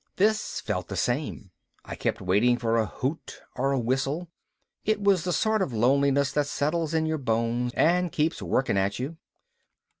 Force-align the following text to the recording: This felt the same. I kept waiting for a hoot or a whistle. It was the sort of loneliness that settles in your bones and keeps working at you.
This 0.15 0.61
felt 0.61 0.87
the 0.87 0.95
same. 0.95 1.51
I 1.85 1.93
kept 1.93 2.21
waiting 2.21 2.57
for 2.57 2.75
a 2.77 2.87
hoot 2.87 3.39
or 3.55 3.71
a 3.71 3.79
whistle. 3.79 4.29
It 4.83 4.99
was 4.99 5.23
the 5.25 5.31
sort 5.31 5.61
of 5.61 5.73
loneliness 5.73 6.31
that 6.31 6.47
settles 6.47 6.95
in 6.95 7.05
your 7.05 7.19
bones 7.19 7.71
and 7.75 8.11
keeps 8.11 8.41
working 8.41 8.79
at 8.79 8.97
you. 8.97 9.17